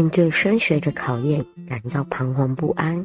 [0.00, 3.04] 面对升学的考验，感到彷徨不安；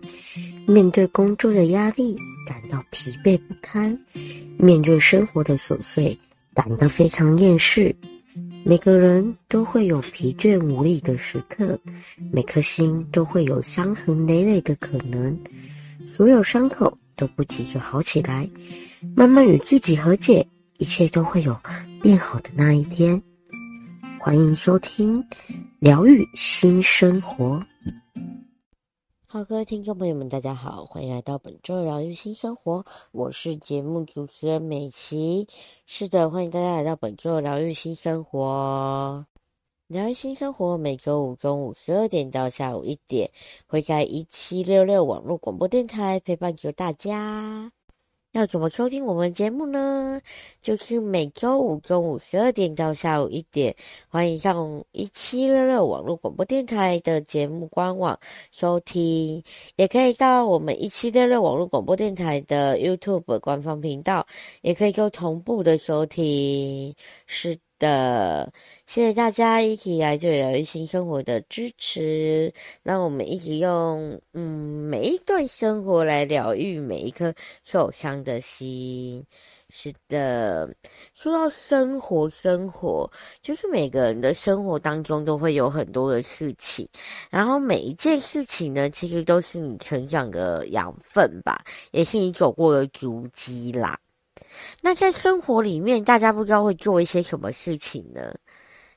[0.66, 2.16] 面对工作的压力，
[2.48, 3.94] 感到疲惫不堪；
[4.58, 6.18] 面对生活的琐碎，
[6.54, 7.94] 感到非常厌世。
[8.64, 11.78] 每个人都会有疲倦无力的时刻，
[12.32, 15.38] 每颗心都会有伤痕累累的可能。
[16.06, 18.50] 所有伤口都不急着好起来，
[19.18, 21.60] 慢慢与自己和解，一切都会有
[22.02, 23.22] 变好的那一天。
[24.26, 25.24] 欢迎收听
[25.78, 27.64] 疗愈新生活。
[29.28, 32.84] 好，各位听众朋友们，大家好，欢迎来到本周的疗愈新生活。
[33.12, 35.48] 我是节目主持人美琪。
[35.86, 39.24] 是的，欢迎大家来到本周的疗愈新生活。
[39.86, 43.30] 疗愈新生活每周五中午十二点到下午一点，
[43.68, 47.72] 会在一七六六网络广播电台陪伴着大家。
[48.36, 50.20] 要怎么收听我们节目呢？
[50.60, 53.74] 就是每周五中午十二点到下午一点，
[54.10, 58.20] 欢迎上一七六六网络广播电台的节目官网
[58.52, 59.42] 收听，
[59.78, 64.28] 也可以到我们一七六六网络广播电台的 YouTube 官方频道，
[64.64, 66.94] 也可以做同步的收听。
[67.28, 68.52] 是的。
[68.88, 77.34] 谢谢大家一起来这里疗愈新生活的支持，让我们一起用嗯每一段生活来疗愈每一颗
[77.64, 79.26] 受伤的心。
[79.70, 80.70] 是的，
[81.14, 83.12] 说到生活，生活
[83.42, 86.88] 就是每个人的生活当中都会有很多的事情，
[87.32, 94.00] 然后每一件事情呢，其实都是你成长的养分吧，也是你走过的足迹啦。
[94.82, 98.34] 那在生活里面，大家不知道会做一些什么事情呢？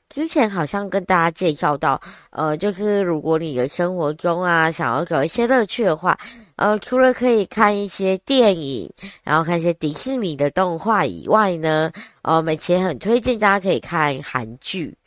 [0.09, 6.17] 之前好像跟大家介绍到，呃，就是如果你的生活中啊，想要找一些乐趣的话，
[6.55, 8.91] 呃，除了可以看一些电影，
[9.23, 11.91] 然后看一些迪士尼的动画以外呢，
[12.23, 14.97] 呃，美琪很推荐大家可以看韩剧。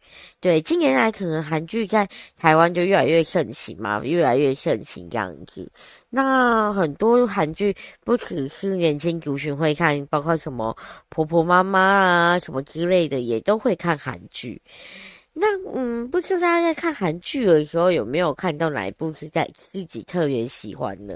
[0.43, 5.71] 对，近年来可能韩剧在台湾就越来越盛行嘛，越来越盛行这样子。
[6.11, 7.73] 那很多韩剧
[8.03, 10.77] 不只是年轻族群会看，包括什么
[11.11, 14.61] 婆婆妈妈啊什么之类的，也都会看韩剧。
[15.33, 21.15] 那嗯，不知道大家在看韩剧的时候有没有看到哪一部是在自己特别喜欢呢？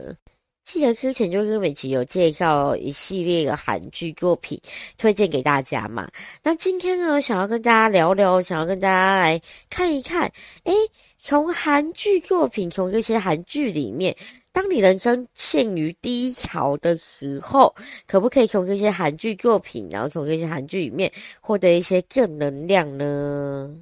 [0.67, 4.61] 记得之前就是美琪有介绍一系列的韩剧作品
[4.99, 6.11] 推荐给大家嘛。
[6.43, 9.41] 那今天呢，想要跟大家聊聊，想要跟大家来
[9.71, 10.31] 看一看，
[10.65, 10.75] 诶，
[11.17, 14.15] 从韩剧作品，从这些韩剧里面。
[14.51, 17.73] 当你人生陷于低潮的时候，
[18.05, 23.73] 可不可以从这些韩剧作品，然后从这些韩剧里面获得一些正能量呢？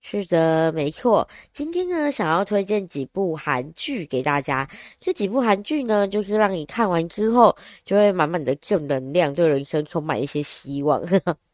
[0.00, 1.28] 是的，没错。
[1.52, 4.66] 今天呢，想要推荐几部韩剧给大家。
[4.98, 7.54] 这几部韩剧呢，就是让你看完之后，
[7.84, 11.02] 就会满满的正能量，对人生充满一些希望。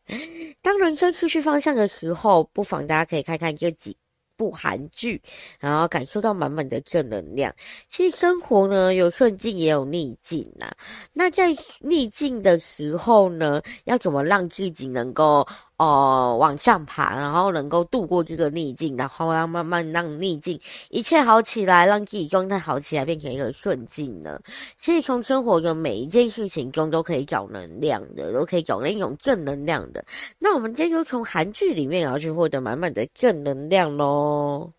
[0.62, 3.96] 当人生失去方向的时候，不妨大家可以看看这几
[4.36, 5.20] 部韩剧，
[5.58, 7.52] 然后感受到满满的正能量。
[7.88, 10.70] 其实生活呢，有顺境也有逆境呐。
[11.12, 11.48] 那在
[11.80, 15.44] 逆境的时候呢，要怎么让自己能够？
[15.76, 20.58] 哦、往上爬，然后能够度过这个逆境，然后要慢慢让逆境
[20.88, 24.40] 一切好起来，让自己状态好起来，变成一个顺境呢。
[24.76, 30.04] 其实从生活的每一件事情中都可以找能量的，都可以找那种正能量的。
[30.38, 34.70] 那我们今天就从韩剧里面然后去获得满满的正能量喽。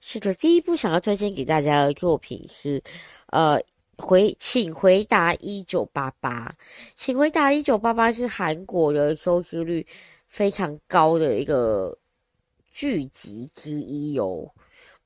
[0.00, 2.82] 是的，第一部想要推荐给大家的作品是，
[3.26, 3.60] 呃。
[3.98, 6.54] 回，请回答一九八八，
[6.94, 9.86] 请回答一九八八是韩国的收视率
[10.26, 11.96] 非常高的一个
[12.72, 14.52] 剧集之一哟。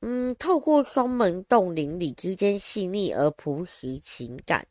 [0.03, 4.67] 嗯，透过双门洞邻里之间细腻而朴实情感，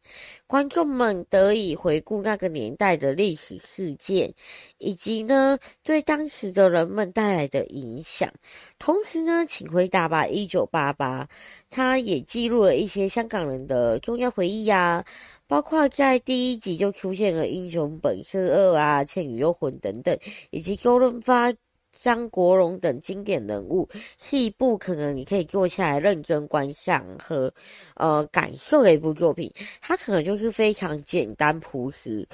[0.47, 4.33] 观众们得以回顾那个年代的历史事件，
[4.79, 8.27] 以及呢对当时的人们带来的影响。
[8.79, 11.29] 同时呢，请回答吧，一九八八，
[11.69, 15.05] 它也记录了一些香港人的重要回忆、啊，
[15.45, 20.17] 包括在第一集就出现了《英雄本色二》啊，《倩女幽魂》等等，
[20.49, 21.53] 以及周润发。
[22.01, 23.87] 张国荣等经典人物，
[24.17, 27.53] 是一部可能你可以坐下来认真观赏和
[27.95, 29.51] 呃感受的一部作品。
[29.81, 32.25] 它可能就是非常简单朴实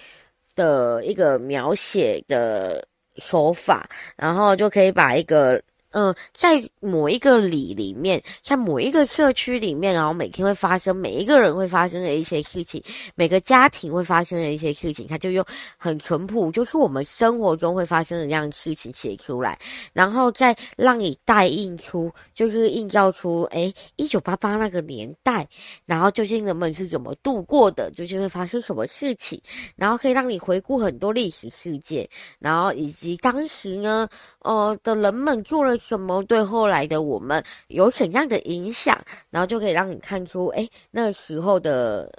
[0.53, 5.62] 的一个描写的手法，然后就可以把一个。
[5.97, 12.83] 嗯、在某一个里里面，在某一个社区里面，然后每天会发生每一个人会发生的一些事情，
[13.15, 15.44] 每个家庭会发生的一些事情，他就用
[15.77, 19.57] 很淳朴，就是我们生活中会发生的这样事情写出来，
[19.94, 25.47] 然后再让你带印出，就是映照出，诶，一九八八那个年代，
[25.86, 29.42] 然后究竟人们是怎么度过的，究竟会发生什么事情，
[29.77, 32.06] 然后可以让你回顾很多历史事件，
[32.38, 34.09] 然后以及当时呢，
[34.45, 35.75] 呃的人们做了。
[35.77, 38.97] 什么对后来的我们有怎样的影响，
[39.30, 42.12] 然后就可以让你看出，哎，那个时候的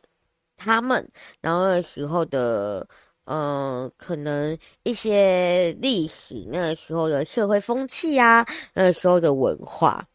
[0.56, 1.06] 他们，
[1.40, 2.86] 然后那时候的，
[3.24, 10.06] 呃，可能一些历史，那个时候的社会风气啊，那个时候的文化，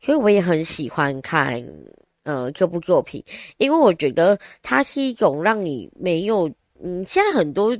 [0.00, 1.64] 所以我也很喜欢看，
[2.24, 3.22] 呃，这部作品，
[3.58, 6.50] 因为我觉得它是一种让你没有，
[6.82, 7.76] 嗯，现在很多。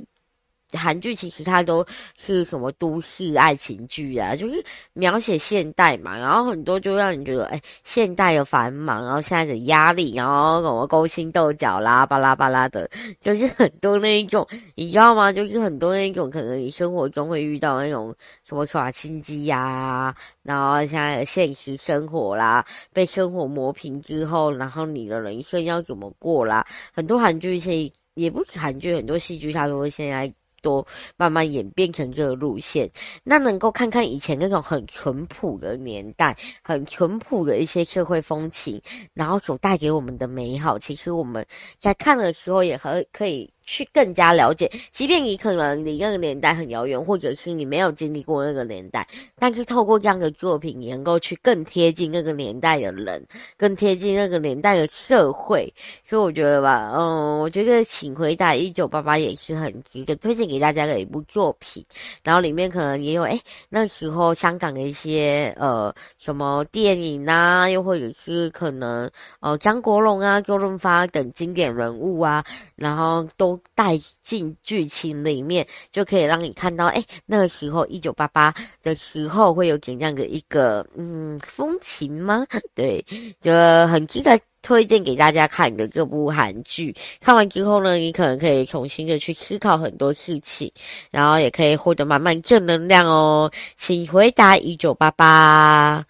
[0.73, 1.85] 韩剧其实它都
[2.17, 4.63] 是什么都市爱情剧啊，就是
[4.93, 12.89] 描写现代嘛，然后很多就让你觉得，哎，现代的繁忙，然后现在的压力，然后什么勾心斗角啦，巴拉巴拉的，
[13.19, 15.31] 就是很多那一种，你知道吗？
[15.31, 18.13] 就是很多那一种，可能你生活中会遇到那种
[18.43, 20.13] 什么耍心机呀，
[20.43, 26.65] 然后现在的现实生活啦，被生活磨平之后，然后你的人生要怎么过啦？
[26.93, 30.31] 很多韩剧现也不止韩剧，很多戏剧它都会现在。
[30.61, 30.85] 多
[31.17, 32.89] 慢慢演变成这个路线，
[33.23, 38.81] 那能够看看以前那种很淳朴的年代，很淳朴的一些社会风情，
[39.13, 41.45] 然后所带给我们的美好，其实我们
[41.77, 43.51] 在看的时候也很可以。
[43.71, 49.07] 去更加了解，即便你可能离那个年代很遥远，或者是你没有经历过那个年代，
[49.39, 53.25] 但是透过这样的作品，你能够去更贴近那个年代的人，
[53.55, 55.73] 更贴近那个年代的社会。
[56.03, 61.81] 所以我觉得吧，嗯，我觉得《请回答一九八八》也是很值得推荐给大家的一部作品。
[62.25, 63.39] 然后里面可能也有，诶，
[63.69, 69.09] 那时候香港的一些呃什么电影啊，又或者是可能
[69.39, 72.43] 呃张国荣啊、周润发等经典人物啊，
[72.75, 73.57] 然后都。
[73.75, 78.53] 带进剧情里面，就可以让你看到，哎，那个时候一九八八
[78.83, 82.45] 的时候会有怎样的一个嗯风情吗？
[82.75, 83.03] 对，
[83.41, 83.51] 就
[83.87, 86.95] 很值得推荐给大家看的这部韩剧。
[87.19, 90.71] 看完之后呢，你可能可以重新的去思考很多事情，
[91.09, 93.51] 然后也可以获得满满正能量哦。
[93.75, 96.05] 请回答一九八八。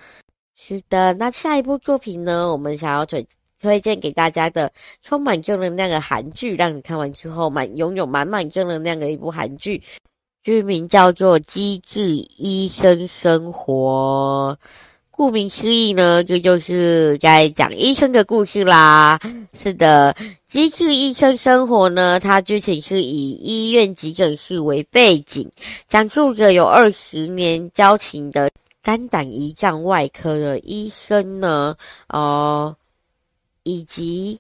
[0.56, 2.51] 是的，那下一部作品呢？
[2.51, 3.25] 我们想要推。
[3.61, 4.71] 推荐给大家的
[5.01, 9.81] 充满正能量的韩剧，让你看完之后满拥有满满正能量的一部韩剧，
[10.43, 12.01] 剧名叫做《机智
[12.37, 14.57] 医生生活》。
[15.11, 19.19] 顾名思义呢，这就是在讲医生的故事啦。
[19.53, 20.15] 是的，
[20.47, 25.47] 《机智医生生活》呢，它剧情是以医院急诊室为背景，
[25.87, 28.49] 讲述着有二十年交情的
[28.81, 31.75] 肝胆胰脏外科的医生呢，
[32.07, 32.75] 哦、呃。
[33.63, 34.39] 以及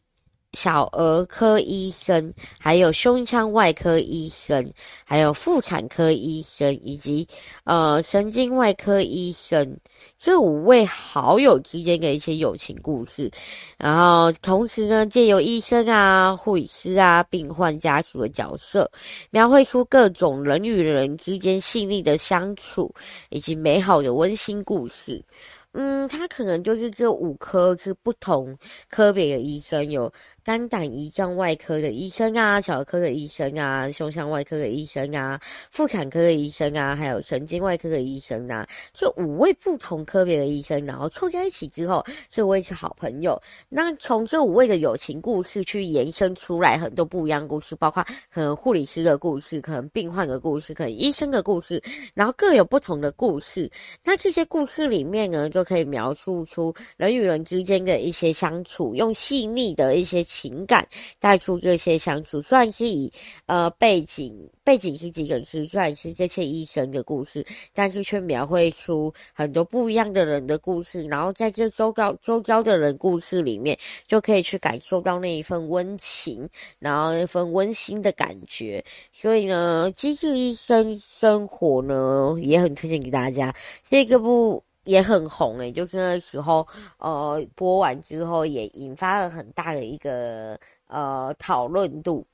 [0.53, 4.69] 小儿科医生，还有胸腔外科医生，
[5.05, 7.25] 还有妇产科医生，以及
[7.63, 9.77] 呃神经外科医生，
[10.17, 13.31] 这五位好友之间的一些友情故事。
[13.77, 18.91] 然后同时呢，借由医生啊、护理师啊、病患家属的角色，
[19.29, 22.93] 描绘出各种人与人之间细腻的相处，
[23.29, 25.23] 以及美好的温馨故事。
[25.73, 28.57] 嗯，他可能就是这五科是不同
[28.89, 30.11] 科别的医生，有
[30.43, 35.39] 肝胆胰脏外科的医生啊，小儿科的医生啊，胸腔外科的医生啊，
[35.69, 43.41] 妇产科的医生啊，还有神经外科的医生啊，这五位不同科别的医生，然后凑在一起之后，这五位是好朋友。
[43.69, 51.81] 那从这五位的友情故事去延伸出来很多不一样的故事，包括可能护理师的故事，可能病患的故事，可能医生的故事，
[52.13, 53.71] 然后各有不同的故事。
[54.03, 60.87] 那这些故事里面呢，就就可以描述出人与人之间的一些相处，用细腻的一些情感
[61.19, 62.41] 带出这些相处。
[62.41, 63.11] 虽然是以
[63.45, 71.03] 呃背景背景是急诊室，虽然是这些医生的故事，但是却描绘出很多不一样的人的故事。
[71.03, 73.77] 然后在这周遭周遭的人故事里面，
[74.07, 76.49] 就可以去感受到那一份温情，
[76.79, 78.83] 然后那份温馨的感觉。
[79.11, 83.53] 所以呢，机智医生生活呢也很推荐给大家。
[83.87, 84.63] 这个部。
[84.85, 90.57] 也很红诶、就是那时候，呃，播完之后也引发了很大的一个
[90.87, 92.25] 呃讨论度。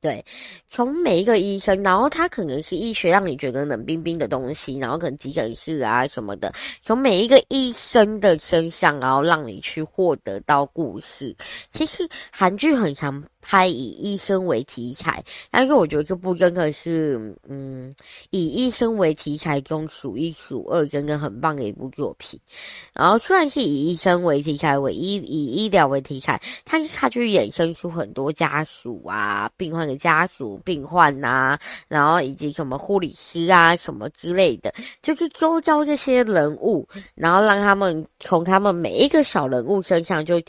[0.00, 0.24] 对，
[0.66, 11.36] 从每一个医生，然后他可能是医学让你觉得冷冰冰的东西，然后可能急诊室啊什么的，从每一个医生的身上，然后让你去获得到故事。
[11.68, 17.94] 其实韩剧很常拍以医生为题材，但是我觉得这部真的是，嗯，
[18.30, 22.40] 以医生为题材中数一数二，真的很棒的一部作品。
[22.94, 29.81] 然后虽然是以医生为题材，为医以医疗为题材，但是它就衍生出很多家属啊、病患。
[29.82, 31.58] 患的家属、病患呐、
[31.88, 34.72] 然后以及什么护理师啊什么之类的，
[35.02, 40.40] 就是周遭这些人物，然后让他们从他们每一个小人物身上就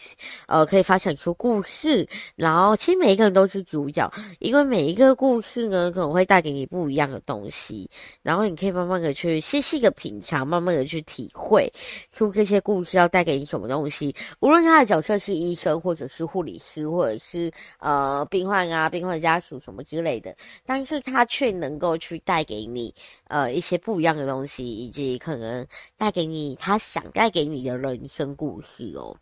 [0.48, 7.90] 呃可以发展出故事，然后其实每一个人都是主角，因为每一个故事呢可能会带给你不一样的东西，
[8.22, 11.68] 然后你可以慢慢的去细细的品尝，慢慢的去体会
[12.12, 22.94] 出这些故事要带给你什么东西，无论他的角色是医生或者是护理师，或者是呃病患啊、病患家属什么之类的，但是他却能够去带给你
[23.30, 25.66] 呃一些不一样的东西，以及可能
[25.98, 29.16] 带给你他想带给你的人生故事哦。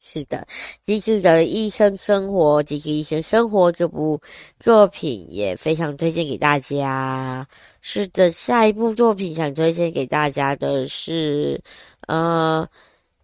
[0.00, 0.46] 是的，
[0.80, 4.20] 机智的医生生活，机智医生生活这部
[4.60, 7.46] 作品也非常推荐给大家。
[7.80, 11.62] 是的，下一部作品想推荐给大家的是，
[12.08, 12.68] 呃。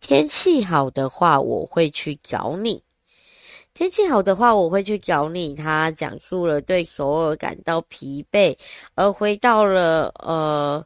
[0.04, 2.82] 天气好的话，我会去找你。
[3.74, 5.54] 天气好的话，我会去找你。
[5.54, 8.56] 他讲述了对首尔感到疲惫，
[8.94, 10.84] 而回到了呃，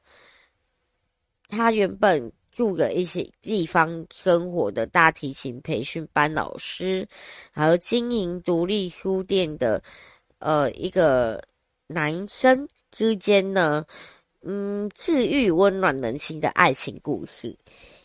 [1.48, 7.06] 他原本住的一些地方生活的大提琴培训班老师，
[7.50, 9.82] 还有经营独立书店的
[10.38, 11.42] 呃一个
[11.88, 13.84] 男生之间呢，
[14.42, 17.54] 嗯，治愈温暖人心的爱情故事。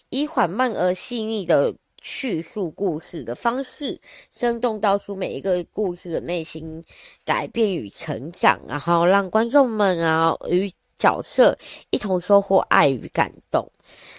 [0.10, 3.98] 以缓慢而细腻的叙述故事的方式，
[4.30, 6.84] 生动道出每一个故事的内心
[7.24, 11.58] 改变与成长，然后让观众们啊与角色
[11.92, 13.72] 一同收获爱与感动。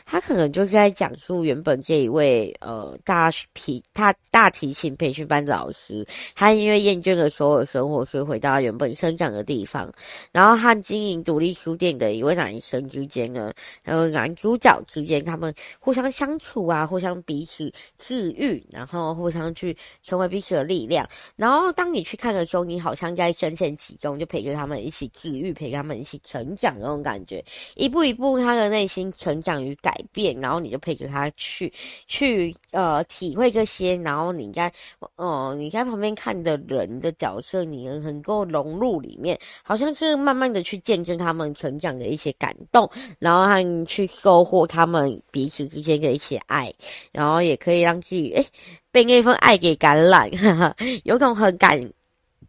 [0.04, 9.92] 他可能就是在讲述原本这一位呃大提他大提琴培训班的老师，他因为厌倦了所有生活，所以回到原本生长的地方。
[10.32, 13.52] 然后和经营独立书店的一位男生之间呢，
[13.84, 21.08] 呃男主角之间，他们互相相处啊，互相彼此治愈，然后互相去成为彼此的力量。
[21.36, 31.72] 然后当你去看的时候，你好像在深陷其中，就陪着他们一起治愈，陪他们一起成长那种感觉，一步一步他的内心成长与改变，然后你就陪着他去
[32.06, 34.72] 去呃体会这些，然后你在
[35.16, 46.72] 呃你在旁边看的人的角色，你能够融入里面，好像是慢慢的去见证他们成长的一些感动，然后还去收获他们彼此之间的一些爱，
[47.10, 48.46] 然后也可以让自己诶
[48.92, 51.92] 被那份爱给感染，哈哈，有种很感。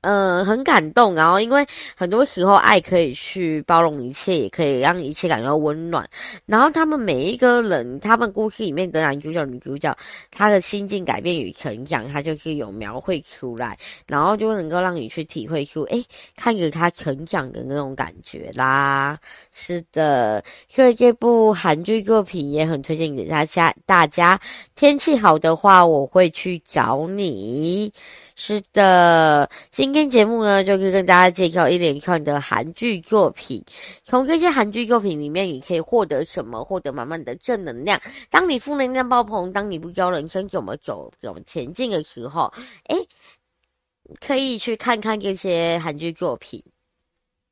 [0.03, 1.15] 嗯、呃，很感动。
[1.15, 6.07] 然后，因为很多时候，爱可以去包容一切，也可以让一切感到温暖。
[6.45, 9.95] 然后，他们每一个人，他们故事里面的男主角、女主角，
[10.29, 16.03] 他的心境改变与成长，他就是有描绘出来，然后就能够让你去体会出，诶，
[16.35, 19.17] 看着他成长的那种感觉啦。
[19.51, 23.73] 是的，所以这部韩剧作品也很推荐给大家。
[23.85, 24.39] 大家
[24.75, 27.91] 天气好的话，我会去找你。
[28.35, 33.63] 是的，今天节目呢，就是跟大家介绍一连串的韩剧作品。
[34.03, 36.63] 从这些韩剧作品里面，你可以获得什么？
[36.63, 37.99] 获得满满的正能量。
[38.31, 42.51] 当你负能量爆棚，当你不知道人生怎么走、怎么前进的时候，
[42.89, 42.97] 诶，
[44.19, 46.61] 可以去看看这些韩剧作品。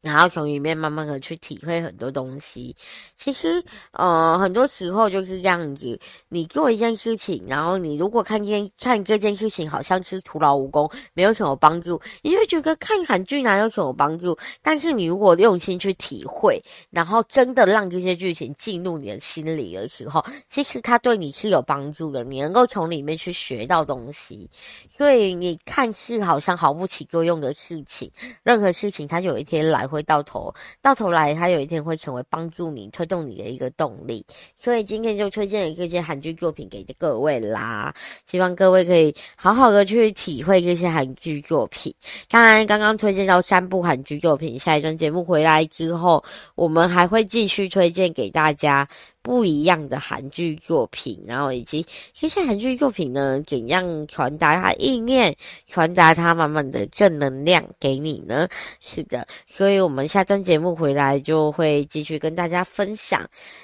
[0.01, 2.75] 然后从里面慢慢的去体会很多东西。
[3.15, 5.99] 其实，呃，很多时候就是这样子。
[6.27, 14.35] 你做一件事情，然后你如果看见看这件事情好像是徒劳无功，没有什么帮助，你就觉得看韩剧哪有什么帮助？
[14.63, 22.23] 但是你如果用心去体会，然后真的让这些剧情进入你的心里的时候，其实它对你是有帮助的。
[22.23, 24.49] 你能够从里面去学到东西。
[24.97, 29.87] 所以你看似好像毫不起作用的事情，任何事情它有一天来。
[29.91, 34.25] 会到头，到头来，它有一天会成为帮助你、推动你的一个动力。
[34.55, 37.93] 所以今天就推荐了这些韩剧作品给各位啦，
[38.25, 41.93] 希望各位可以好好的去体会这些韩剧作品。
[42.29, 46.23] 当然，刚刚推荐到三部韩剧作品，下一段节目回来之后，
[46.55, 48.87] 我们还会继续推荐给大家。
[49.21, 55.35] 不一样的韩剧作品，然后以及这些韩剧作品呢，怎样传达它意念，
[55.67, 58.47] 传达它满满的正能量给你呢？
[58.79, 63.21] 是的，所以我们下段节目回来就会继续跟大家分享。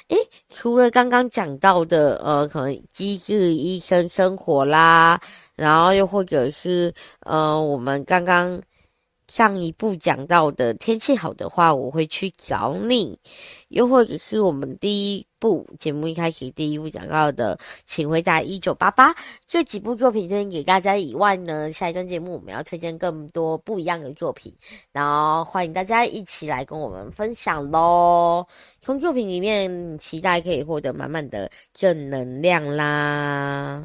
[0.10, 0.18] 诶，
[0.50, 5.20] 除了刚刚讲到的，呃，可能机智医生生活啦，
[5.56, 8.62] 然后又或者是呃，我们刚刚。
[9.28, 13.16] 上一部讲到的天气好的话，我会去找你；
[13.70, 19.14] 又或者是我们第一部节目一开始第一部讲到的，请回答一九八八。
[19.46, 24.54] 这几部作品推荐给大家以外呢，下一段节目我们要推荐更多不一样的作品，
[24.92, 28.46] 然后欢迎大家一起来跟我们分享喽。
[28.80, 33.84] 从作品里面期待可以获得满满的正能量啦。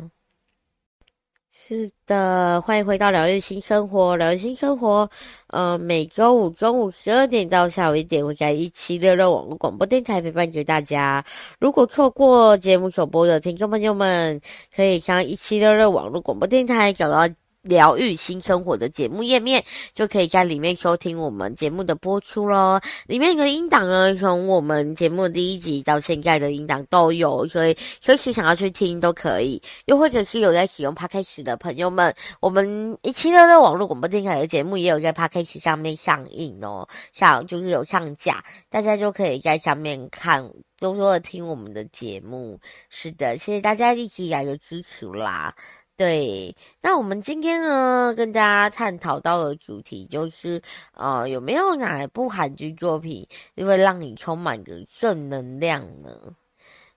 [1.64, 4.16] 是的，欢迎回到疗愈新生活。
[4.16, 5.08] 疗愈新生活，
[5.46, 11.24] 呃，每周五中午十二点到下午一点，会在一七六六网络广播电台陪伴着大家。
[11.60, 14.40] 如果错过节目首播的听众朋友们，
[14.74, 17.32] 可以上一七六六网络广播电台找到。
[17.62, 19.64] 疗愈新生活的节目页面，
[19.94, 22.80] 就可以在里面收听我们节目的播出喽。
[23.06, 29.62] 里面的音档呢，从我们节目第一集到现在的音档都有，所以随时想要去听都可以。
[29.84, 40.42] 又或者是有在使用 Podcast 的朋友们，我们一七六六网络广播电台的节目也有在 Podcast 上面上映哦，像就是有上架，大家就可以在上面看，
[40.80, 42.58] 多多的听我们的节目。
[42.88, 45.54] 是的，谢谢大家一直以来的支持啦。
[46.02, 50.60] 对，那我们今天呢，跟大家探讨到的主题就是，
[50.94, 53.24] 呃，有没有哪一部韩剧作品
[53.56, 56.10] 会让你充满着正能量呢？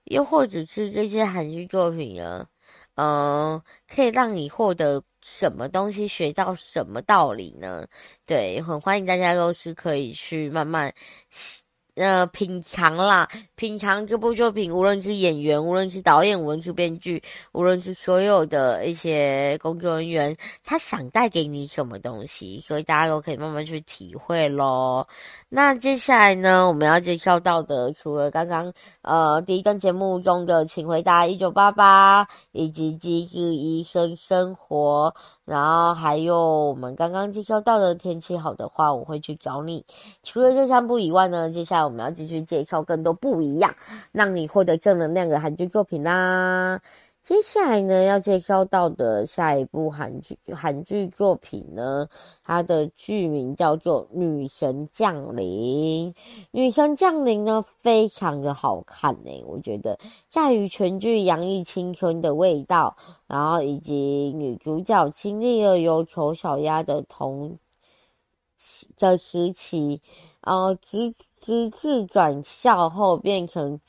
[0.06, 2.48] 又或者是这些韩剧作品呢，
[2.96, 7.86] 呃，可以让你获得什么东西，学到什么道理呢？
[8.26, 10.92] 对，很欢迎大家都是可以去慢慢。
[11.96, 17.22] 呃，品尝啦，品尝这部作品，无论是演员，无论是导演，无论是编剧，
[17.52, 25.08] 无论是所有的一些工作人员，他想带给你什么东西，所以大家都可以慢慢去体会咯。
[25.48, 35.14] 那接下来呢，我们要介绍到的，除了刚刚呃第一段节目中的《请回答一九八八》，以及《机智医生生活》。
[35.46, 39.86] 然后还有我们刚刚介绍到的天气好的话，我会去找你。
[40.22, 43.74] 除了这三部以外呢，接下来我们要继续介绍更多不一样，
[44.10, 46.80] 让你获得正能量的韩剧作品啦。
[47.26, 52.08] 接下来呢，要介绍到的下一部韩剧韩剧作品呢，
[52.44, 56.14] 它的剧名叫做《女神降临》。
[56.52, 67.58] 《女神降临》呢，非常的好看诶、我觉得在于全剧洋溢青春的味道，然后以及女主角经历了由丑小鸭的童
[68.96, 70.00] 的时期，
[70.42, 73.80] 呃，直直至转校后变成。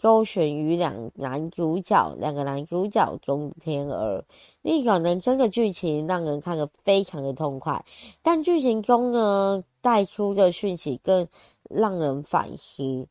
[0.00, 4.24] 周旋于两男主角，两个男主角中的天儿，
[4.62, 7.84] 逆转人生的剧情让人看得非常的痛快，
[8.22, 11.28] 但剧情中呢带出的讯息更
[11.68, 13.06] 让人反思。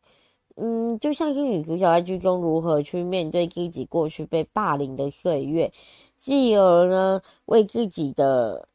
[0.55, 5.71] 嗯，就像是女主角在剧中如何去面对自己过去被霸凌的岁月，
[6.17, 8.67] 继而呢为自己的。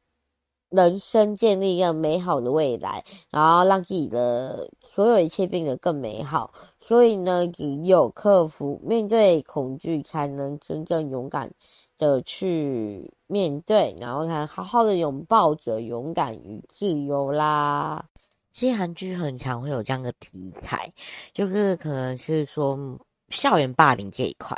[0.75, 6.53] 人生建立一个美好的未来，然后让自己的所有一切变得更美好。
[6.79, 11.51] 所以呢，只有克服面对恐惧，才能真正勇敢
[11.97, 18.05] 的去面对，然后才好好的拥抱着勇敢与自由啦。
[18.53, 20.93] 其实韩剧很常会有这样的题材，
[21.33, 22.77] 就是可能是说。
[23.31, 24.57] 校园霸凌这一块，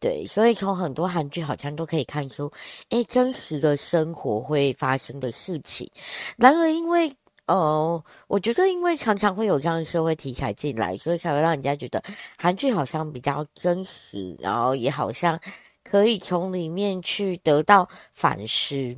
[0.00, 2.50] 对，所以从很多韩剧好像都可以看出，
[2.90, 5.90] 诶，真实的生活会发生的事情。
[6.36, 7.14] 然而，因为
[7.46, 12.02] 呃，我觉得因为常常会有这样的社会题材进来，所以才会让人家觉得
[12.38, 15.38] 韩剧好像比较真实，然后也好像
[15.82, 18.96] 可以从里面去得到反思。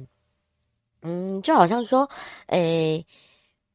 [1.02, 2.09] 嗯，就好像说，
[2.48, 3.05] 诶。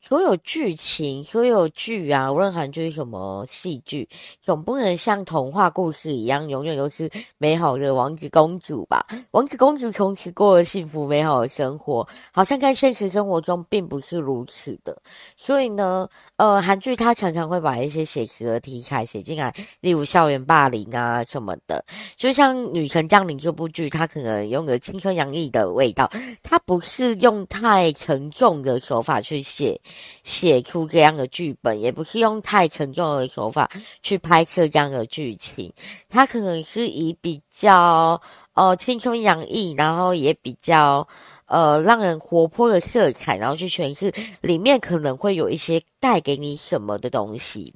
[0.02, 4.10] 所有剧情，所有剧啊，无论韩剧什么戏剧，
[4.42, 9.06] 总不能像童话故事一样，永远都是美好的王子公主吧？
[9.30, 15.00] 王子公主从此过了幸福美好的生活，好像在现实生活中并不是如此的。
[15.36, 21.86] 所以呢，呃，韩剧它常常会把一些写实的题材写进来，例如校园霸凌啊什么的。
[22.16, 26.10] 就像《女神降临》这部剧，它可能用了青春洋溢的味道，
[26.42, 29.80] 它不是用太沉重的手法去写。
[30.24, 33.70] 写出这样的剧本，也不是用太沉重的手法
[34.04, 35.72] 去拍摄这样的剧情，
[36.10, 38.22] 它可能是以比较
[38.54, 41.08] 呃青春洋溢，然后也比较
[41.46, 47.74] 呃让人活泼的色彩，然后去诠释里面可能会有一些带给你什么的东西。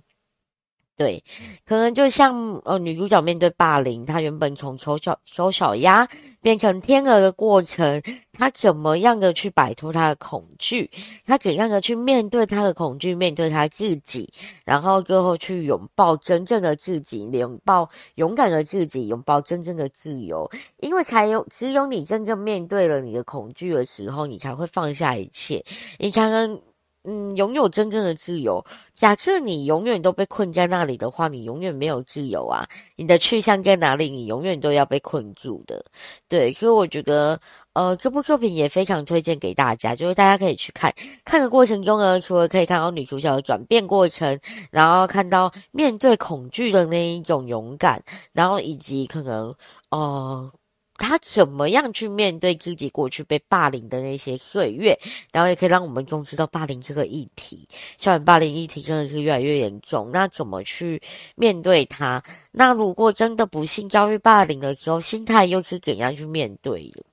[0.97, 1.21] 对，
[1.65, 6.07] 可能就像呃女主角面对霸凌，她原本从丑小丑小鸭
[6.41, 8.01] 变成天鹅的过程，
[8.37, 10.89] 他怎么样的去摆脱他的恐惧？
[11.25, 14.29] 他怎样的去面对他的恐惧，面对他自己，
[14.65, 20.49] 然后最后去拥抱真正的自己，拥抱勇敢的自己，拥抱真正的自由。
[20.81, 25.63] 因为才有只有你真正面对了你的恐惧的时候，你才会放下一切，
[25.97, 26.61] 你才能。
[27.07, 28.65] 嗯，拥有真正的自由。
[28.95, 32.67] 假设你永远都被困在那里的话，你永远没有自由啊！
[32.95, 34.09] 你的去向在哪里？
[34.09, 35.85] 你永远都要被困住的。
[36.27, 37.39] 对，所以我觉得，
[37.75, 40.91] 呃，这部作品也非常推荐给大家，就是大家可以去看。
[41.23, 44.39] 看的过程中呢，除了可以看到女主角的转变过程，
[44.71, 48.01] 然后看到面对恐惧的那一种勇敢，
[48.33, 49.53] 然后以及可能，
[49.91, 50.51] 呃。
[50.97, 54.97] 他怎么样去面对自己过去被霸凌的那些岁月，
[55.33, 57.67] 然后也可以让我们重视到霸凌这个议题。
[57.97, 61.01] 校园霸凌议题真的是越来越严重，那怎么去
[61.35, 62.23] 面对它？
[62.49, 67.03] 那如果真的不幸遭遇霸凌的时候，心态又是怎样去面对的？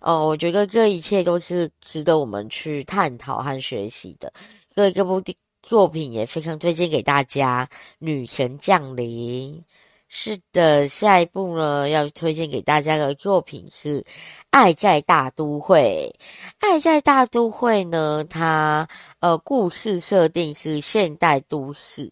[0.00, 4.32] 哦，我觉得这一切都是值得我们去探讨和学习的。
[4.72, 5.22] 所以这部
[5.62, 9.54] 作品也非常推荐给大家，《女神降临》。
[10.08, 14.00] 是的，下一部呢，要推荐给大家的作品是
[14.50, 16.14] 《爱在大都会》。
[16.58, 18.86] 《爱在大都会》呢，它
[19.18, 22.08] 呃故事设定是现代都市，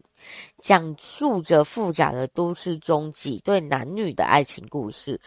[0.58, 5.20] 讲述着复杂的都市中几对男女的爱情故事。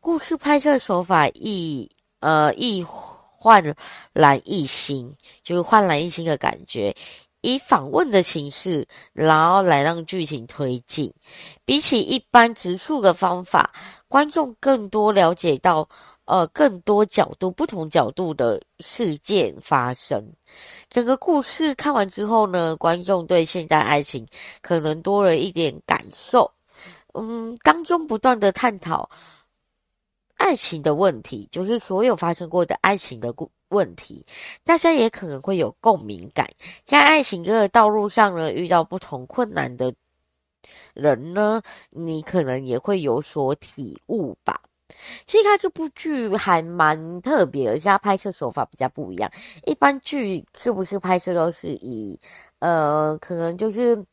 [0.00, 3.62] 故事拍摄手法亦呃亦焕
[4.12, 6.94] 然一新，就是焕然一新的感觉。
[7.44, 11.12] 以访问的形式，然后来让剧情推进。
[11.64, 13.72] 比起一般直述的方法，
[14.06, 15.88] 观众更多了解到，
[16.32, 20.24] 呃，更多角度、不同角度的事件发生。
[20.88, 24.26] 整个故事看完之后呢，观众对现代爱情
[24.62, 26.50] 可能多了一点感受。
[27.12, 29.10] 嗯，当中不断的探讨
[30.36, 33.50] 爱情的问题，就是所有发生过的爱情的故。
[33.68, 34.24] 问题，
[34.64, 36.48] 大家也可能会有共鸣感。
[36.82, 39.94] 在爱情这个道路上呢，遇到不同困难的
[40.94, 44.62] 人呢，你可能也会有所体悟吧。
[45.26, 49.30] 其实他这部剧还蛮特别的，加拍摄手法比较不一样。
[49.64, 52.18] 一般剧是不是拍摄都是以
[52.58, 54.04] 呃，可能就是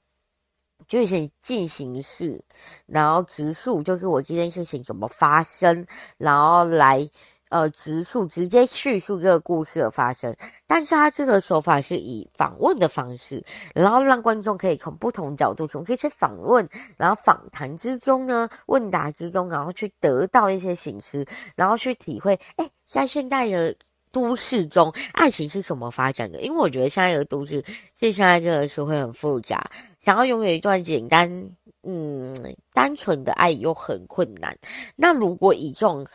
[0.87, 2.39] 剧情进行式，
[2.85, 5.85] 然后直述，就是我这件事情怎么发生，
[6.17, 7.09] 然后来。
[7.49, 10.35] 呃，直述直接叙述这个故事的发生，
[10.67, 23.75] 但是他这个手法是以访问的方式，然后让观众可以从不同角度，从这些访问，然后访谈之中呢，问答之中，然后去得到一些省思，然后去体会，诶，在现代的
[24.11, 26.41] 都市中，爱情是怎么发展的？
[26.41, 27.61] 因为我觉得现在的都市，
[27.95, 29.67] 其实现在这个社会很复杂，
[29.99, 31.27] 想要拥有一段简单，
[31.81, 32.35] 嗯，
[32.73, 34.55] 单纯的爱又很困难。
[34.95, 36.05] 那如果以这种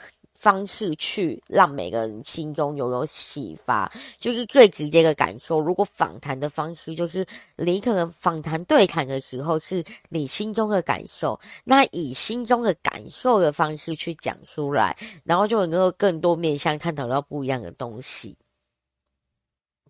[0.44, 5.58] 方式去让每个人心中有有启发，就是最直接的感受。
[5.58, 7.24] 如果访谈的方式，就是
[7.56, 18.36] 你可能访谈对谈的时候，是你心中的感受，那以心中的感受的方式去讲出来，然后就能够更多面向探讨到不一样的东西。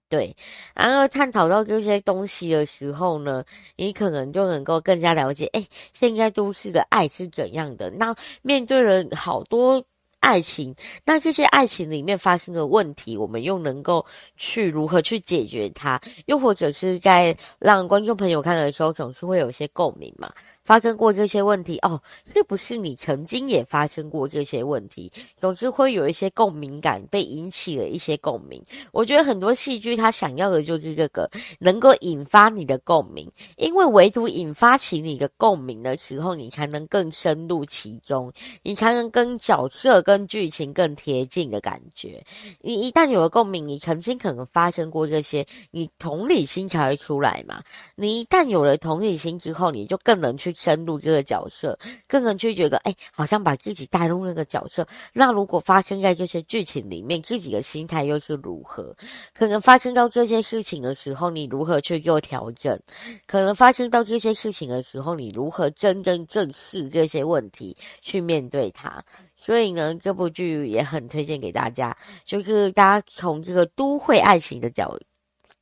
[0.09, 0.37] 对，
[0.73, 7.91] 然后探讨到这些东西的时候呢，你可能就能够更加了解，哎，现在都市的爱是怎样的？
[7.91, 9.85] 那面对了好多。
[10.25, 14.05] 爱情，那这些爱情里面发生的问题，我们又能够
[14.39, 16.01] 去如何去解决它？
[16.25, 20.33] 又或者是在让观众朋友看的时候，总是会有一些共鸣嘛？
[20.65, 22.01] 发生过这些问题哦，
[22.33, 25.13] 是不是你曾经也发生过这些问题？
[25.37, 28.63] 总是会有一些共鸣感，被引起了一些共鸣。
[28.91, 42.25] 我觉得很多戏剧它想要的就是这个，能够引发你的共鸣，因为唯独引发起你的共鸣的时候，你才能更深入其中，你才能跟角色跟剧情更贴近的感觉。
[42.63, 47.63] 你一旦有了共鸣，你曾经可能发生过这些，你同理心才会出来嘛。
[47.97, 50.54] 你一旦有了同理心之后，你就更能去。
[50.55, 54.87] 深入这个角色，更能去觉得，哎，好像把自己带入那个角色。
[55.13, 58.95] 那如果发生在这些剧情里面，自己的心态又是如何？
[59.33, 62.79] 可能发生到这些事情的时候，你如何去做调整？
[63.27, 69.03] 可能发生到这些事情的时候，你如何真正正视这些问题，去面对它？
[69.35, 74.97] 所以呢，这部剧也很推荐给大家，就是大家从这个都会爱情的角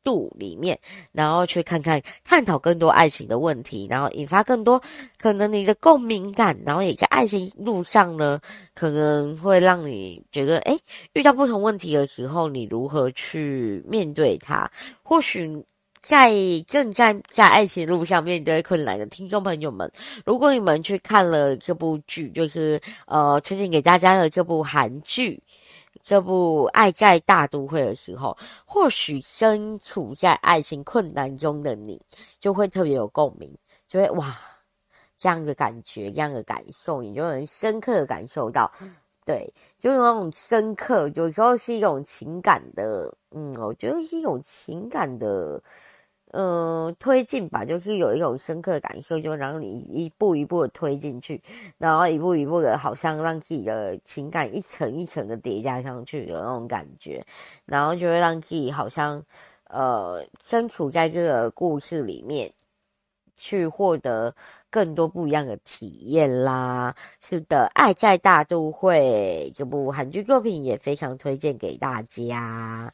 [0.03, 0.23] 度。
[0.39, 0.79] 里面，
[1.13, 4.83] 然后去看看，探讨更多爱情的问题，然后引发更多
[5.19, 8.41] 可能你的共鸣感，然后也在爱情路上呢，
[8.75, 10.77] 可能会让你觉得，诶，
[11.13, 14.69] 遇到不同问题的时候，你如何去面对它？
[15.03, 15.65] 或许
[16.01, 16.33] 在
[16.67, 19.91] 正在在爱情路上面对困难的听众朋友们，
[20.25, 25.41] 如果你们去看了这部剧，就是呃，推荐给大家的这部韩剧。
[26.03, 28.37] 这部《爱在大都会》的时候，
[28.67, 32.01] 或许身处在爱情困难中的你，
[32.41, 34.37] 就会特别有共鸣，就会哇，
[35.17, 38.71] 这样的感觉，这样的感受，你就能深刻的感受到，
[39.25, 45.63] 对，就有那种深刻，有时候是一种情感的，嗯，我觉得是一种情感的。
[46.33, 51.39] 嗯，推进吧，就是有一种深刻感受，就让你一步一步的推进去，
[51.77, 57.23] 然后一步一步的，好像让自己的情感一层一层的叠加上去的那种感觉，
[57.67, 59.23] 然后就会让自己好像
[59.69, 62.51] 呃身处在这个故事里面，
[63.37, 64.35] 去获得
[64.71, 66.95] 更多不一样的体验啦。
[67.21, 72.91] 是的，《爱在大都会》这部韩剧作品也非常推荐给大家。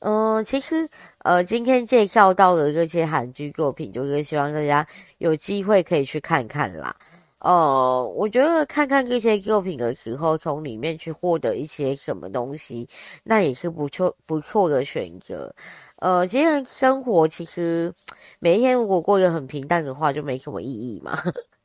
[0.00, 4.86] 嗯，其实呃，今天介绍到的这些韩剧作品，就是希望大家
[5.18, 6.94] 有机会可以去看看啦。
[7.40, 12.88] 呃，我觉得看看这些作品的时候，从里面去获得一些什么东西，
[13.24, 15.54] 那也是不错不错的选择。
[16.00, 17.92] 呃，既然生活其实
[18.40, 21.14] 每一天如果过得很平淡的话，就没什么意义嘛。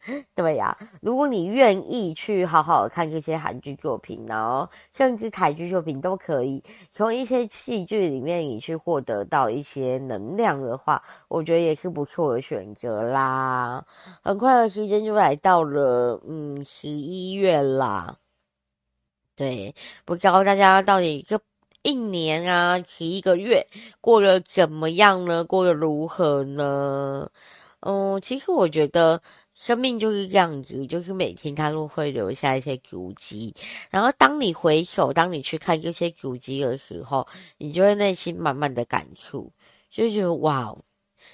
[0.35, 13.83] 对呀，如果你愿意去好好看这些韩剧作品，然后甚至台剧作品都可以，从一些戏剧里面你去获得到一些能量的话，我觉得也是不错的选择啦。
[14.21, 18.15] 很快的时间就来到了，嗯，十一月啦。
[19.35, 19.73] 对，
[20.05, 21.39] 不知道大家到底这
[21.81, 23.65] 一年啊，十一个月
[24.01, 25.43] 过得怎么样呢？
[25.43, 27.27] 过得如何呢？
[27.81, 29.21] 嗯，其实我觉得。
[29.55, 33.55] 生命就是这样子，就是每天它都会留下一些足迹，
[33.89, 37.25] 然后当你回首，当你去看这些足迹的时候，
[37.57, 39.49] 你就会内心满满的感触，
[39.89, 40.75] 就觉得哇，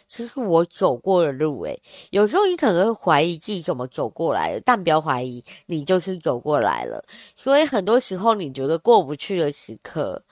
[0.08, 1.82] 其实我走过的路，诶，
[2.12, 7.04] 有时候你可能会怀疑自己怎么走过来的，但不要怀疑，你就是走过来了。
[7.36, 10.24] 所以很多时候你觉得过不去的时刻，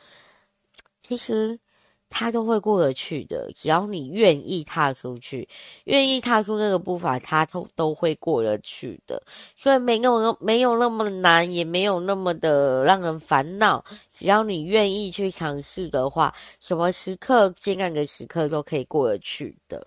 [1.02, 1.60] 其实。
[2.10, 5.48] 他都会过得去的，只要你愿意踏出去，
[5.86, 9.22] 愿意踏出那个步伐，他都都会过得去的。
[9.56, 13.84] 所以没有没有那么难，也没有那么的让人烦恼。
[14.20, 19.82] 只要你愿意去尝试的话，什么时刻艰难的时刻都可以过得去的。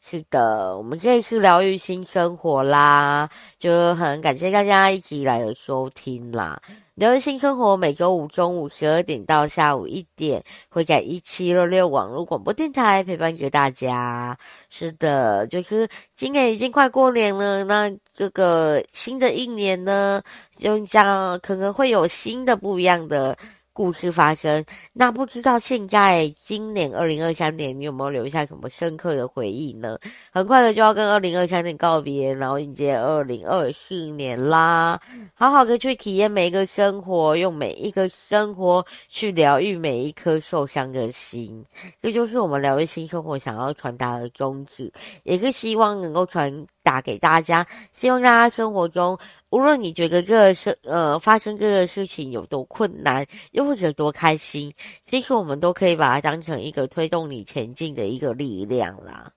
[0.00, 6.60] 是的，我们这一次疗愈新生活啦，就很感谢大家一起来的收听啦。
[6.94, 14.38] 疗愈新生活每周五中午十二点到下午一点，会在一七六六网络广播电台陪伴着大家。
[14.68, 20.22] 是的，就是今年已经快过年了，那这个新的一年呢，
[20.54, 23.36] 就将可能会有新的不一样的。
[23.72, 29.98] 故事发生，那不知道现在今年二零二三年你有没有留下什么深刻的回忆呢？
[30.30, 35.00] 很快的就要跟二零二三年告别，然后迎接二零二四年啦！
[35.34, 41.64] 好好的去体验每一个生活，用每一个生活去疗愈每一颗受伤的心，
[42.02, 49.18] 这就是我们疗愈新生活想要传达的宗旨，也是希望能够传达给大家，希望大家生活中。
[49.52, 54.72] 无论你觉得这个事，呃，发生这个事情有多困难，又或者多开心，
[55.06, 59.30] 其实我们都可以把它当成一个推动你前进的一个力量啦。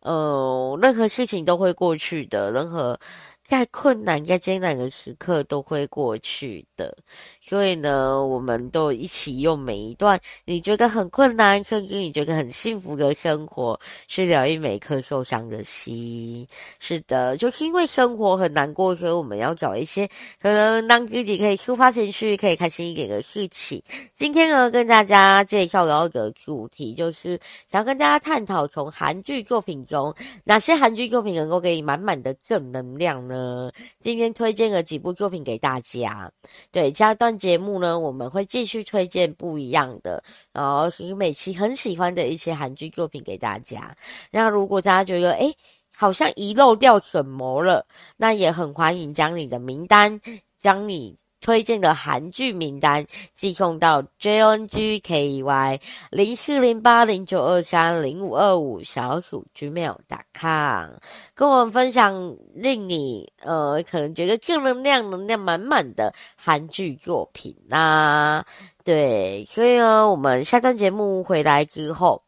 [0.00, 3.00] 呃，任何事情都会过去的，任何。
[3.44, 6.96] 再困难、再艰难的时刻都会过去的，
[7.40, 16.46] 所以呢，我们都一起用每一段你觉得很困难，甚至你觉得很幸福的生活，去疗愈每颗受伤的心。
[16.78, 20.06] 是的，就是因为生活很难过，所以我们要找一些
[20.40, 23.82] 可能让自己可以抒发情绪、可以开心一点的事情。
[24.14, 27.38] 今天呢，跟大家介绍到的主题，就是
[27.70, 33.31] 想要跟大家探讨从韩剧作品中哪些韩剧作品能够给你满满的正能量呢？
[33.32, 36.30] 呃，今天推荐了几部作品给大家。
[36.70, 43.96] 对，下段节目呢，我们会继续推荐不一样的，然后是美琪很喜欢的一些韩剧作品给大家。
[44.30, 45.56] 那如果大家觉得，诶，
[45.96, 50.20] 好像遗漏掉什么了，那也很欢迎将你的名单，
[50.58, 51.16] 将你。
[51.42, 60.90] 推荐的韩剧名单寄送到 jngky 零四零八零九二三零五二五小鼠 gmail.com，
[61.34, 68.46] 跟我们分享令你呃可能觉得正能量能量满满的韩剧作品呐、啊。
[68.84, 72.22] 对，所以呢，我们下段节目回来之后，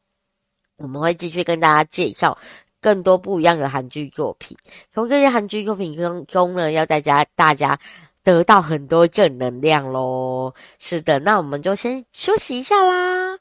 [0.77, 2.37] 我们会继续跟大家介绍
[2.81, 4.57] 更多不一样的韩剧作品。
[4.91, 7.79] 从这些韩剧作品中中呢，要大家大家。
[8.25, 13.39] 得到很多正能量喽，是的，那我们就先休息一下啦。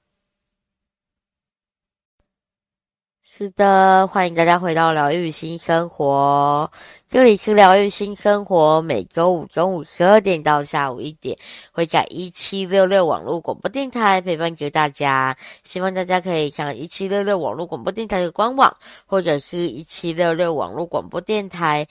[3.21, 6.69] 是的，欢迎大家回到疗愈新生活，
[7.07, 11.35] 这里是疗愈新生活，每周五中午十二点到下午一点，
[11.71, 15.35] 会在一七六六网络广播电台陪伴着大家。
[15.63, 18.71] 希望大家可以上一七六六网络广播电台的官网，
[19.07, 21.87] 或者是一七六六网络广播电台。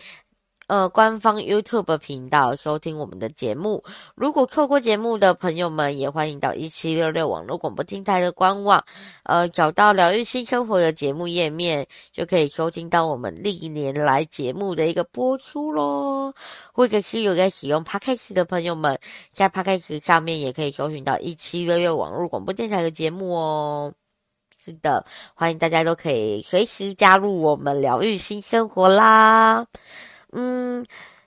[0.73, 3.85] 呃，官方 YouTube 频道收听我们的节目。
[4.15, 8.83] 如果错过节目的朋友们，也欢迎到一七六六网络广播电台的官网，
[9.25, 16.33] 呃，找到疗愈新生活的节目页面，就可以收听到我们历年来节目的一个播出喽。
[16.73, 18.99] 或者是有在使用 Podcast 的朋友们，
[19.31, 23.93] 在 Podcast 上面也可以搜寻到一七六六网络广播电台的节目哦。
[24.57, 25.05] 是的，
[25.35, 29.67] 欢迎大家都可以随时加入我们疗愈新生活啦。
[30.33, 30.85] 嗯。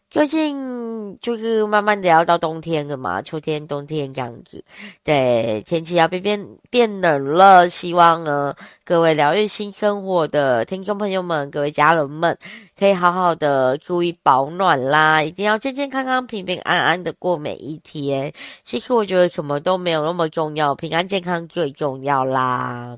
[0.07, 4.63] 最近就是慢慢的要到冬天了嘛，秋天、冬天这样子，
[5.03, 7.67] 对，天气要变变变冷了。
[7.67, 12.37] 希望呢，各位疗愈新生活的听众朋友们，各位家人们，
[12.79, 18.31] 可以好好的注意保暖啦，一定要健健康康、平平安安的过每一天。
[18.63, 22.97] 其实我觉得什么都没有那么重要，平安健康最重要啦。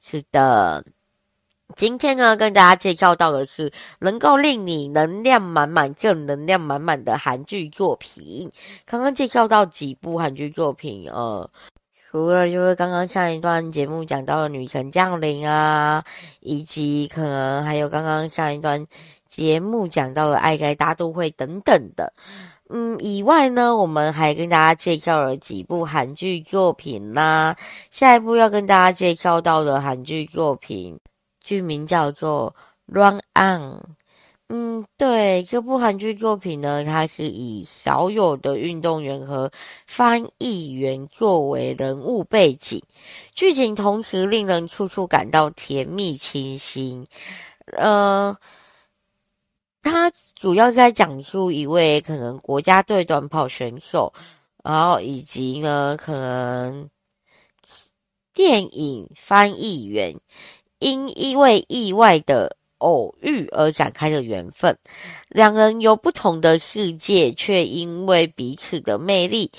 [0.00, 0.82] 是的。
[1.78, 8.50] 今天呢，跟大家介绍到的是能够令你能量满满、正能量满满的韩剧作品。
[8.84, 11.48] 刚刚介绍到几部韩剧作品，呃，
[11.92, 16.02] 除了就是刚刚上一段节目讲到的《女神降临》啊，
[16.40, 18.84] 以及可能还有刚刚上一段
[19.28, 22.12] 节目讲到的《爱在大都会》等等的，
[22.70, 27.54] 嗯，以外呢，我们还跟大家介绍了几部韩剧作品啦。
[27.92, 30.98] 下一部要跟大家介绍到的韩剧作品。
[31.48, 32.54] 剧名叫做
[32.92, 33.80] 《Run On》，
[34.50, 39.50] 嗯，对，这部韩剧作品呢，它是以少有的运动员和
[39.86, 42.82] 翻译员作为人物背景，
[43.34, 47.06] 剧情同时令人处处感到甜蜜清新。
[47.78, 48.36] 呃，
[49.80, 54.12] 它主要在讲述一位可能国家队短跑选手，
[54.62, 56.90] 然后以及呢，可能
[58.34, 60.14] 电影翻译员。
[60.78, 64.76] 因一位意外的偶遇而展开的缘分，
[65.28, 69.50] 两人由不同的世界，却因为彼此的魅力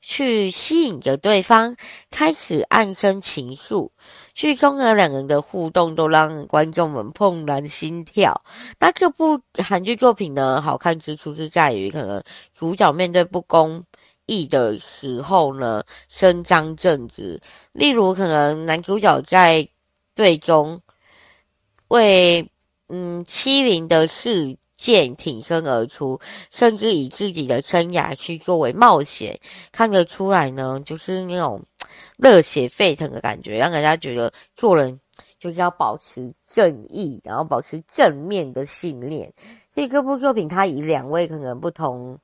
[0.00, 1.76] 去吸引着对方，
[2.10, 3.88] 开始暗生情愫。
[4.34, 8.42] 剧中呢，两人的互动都让观众们怦然心跳。
[8.80, 12.20] 那这部韩剧作品呢，好看之处是在于，可能
[12.52, 13.80] 主角面对不公
[14.26, 17.40] 义的时候呢，伸张正直。
[17.72, 19.66] 例如，可能男主角在
[20.14, 20.80] 最终
[21.88, 22.48] 为
[22.88, 29.38] 嗯欺凌的事件挺身而出，甚至以自己的生涯去作为冒险，
[29.72, 31.62] 看得出来呢，就是那种
[32.18, 35.00] 热血沸腾的感觉，让人家觉得做人
[35.38, 39.32] 就是要保持正义，然后保持正面的信念。
[39.74, 42.18] 所以这部作品，它以两位可能不同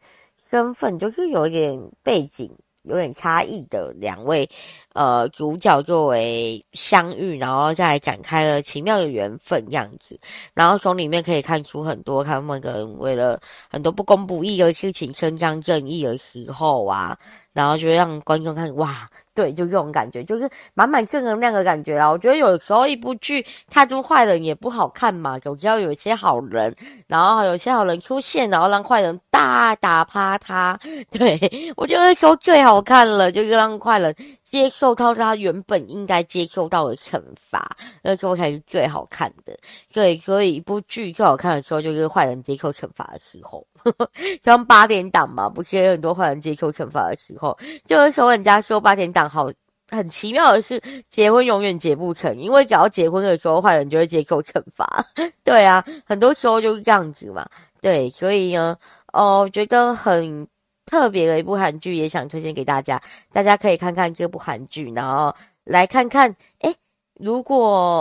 [0.51, 2.51] 身份，就是有点背景。
[2.83, 4.49] 有点差异的两位，
[4.95, 10.19] 呃，主角作为相遇，然后再展开了奇妙的缘分样子，
[10.55, 17.19] 然后从里面可以看出很多他们可能为了很多不公不义的事情伸张正义的时候啊，
[17.53, 19.09] 然后就让观众看哇。
[19.33, 22.07] 对，就这种感觉，就是满满正能量的感觉啦。
[22.11, 26.75] 我觉得有时候一部剧太多坏人也不好看嘛，总要有一些好人，
[27.07, 30.79] 然后有些好人出现，然后让坏人大打趴他。
[31.11, 34.15] 对，我觉得那时候最好看了，就是让坏人
[34.51, 39.57] 接受到他原本应该接受到的惩罚，那时候才是最好看的。
[39.93, 43.65] 对，所以一部剧最好看的时候，就是坏人接受惩罚的时候。
[44.43, 49.49] 像八点档嘛，不是有很多坏人接受惩罚的时候，就是说人家说八点档好，
[49.89, 55.07] 很奇妙的是，结婚永远结不成，因为只要结婚的时候，坏人就会接受惩罚。
[55.45, 57.49] 对啊，很多时候就是这样子嘛。
[57.81, 58.77] 对，所以呢，
[59.13, 60.47] 哦，觉得很
[60.91, 63.01] 特别的一部韩剧，也想推荐给大家，
[63.33, 66.75] 大家可以看看这部韩剧，然后来看看，诶
[67.15, 67.57] 如果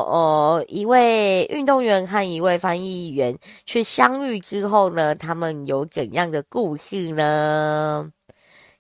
[0.10, 8.12] 呃一位运动员和一位翻译员去相遇之后呢，他们有怎样的故事呢？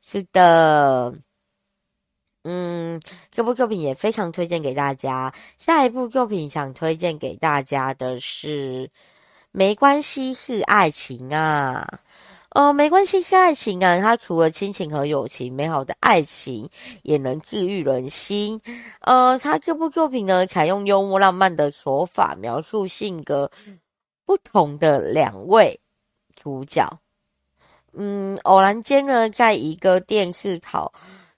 [0.01, 1.13] 是的，
[2.45, 5.31] 嗯，这部作品也非常推荐给大家。
[5.59, 8.87] 下一部作品想推荐给大家的是
[9.51, 11.87] 《没关系是爱情》啊。
[12.49, 13.99] 呃，没关系，是爱情啊！
[13.99, 16.67] 它除了亲情和友情，美好的爱情
[17.03, 18.59] 也能治愈人心。
[19.01, 23.51] 呃，他这部作品呢，采用幽默浪漫的手法，描述性格
[24.25, 25.79] 不同的两位
[26.35, 26.89] 主角。
[27.93, 30.91] 嗯，偶然间呢，在一个电视讨